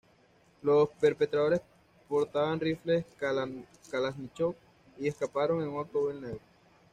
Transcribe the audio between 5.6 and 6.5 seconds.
en un automóvil negro.